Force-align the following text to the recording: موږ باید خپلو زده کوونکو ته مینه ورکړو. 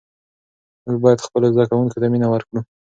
موږ 0.83 0.97
باید 1.03 1.25
خپلو 1.25 1.47
زده 1.55 1.65
کوونکو 1.69 1.99
ته 2.01 2.07
مینه 2.13 2.27
ورکړو. 2.29 2.59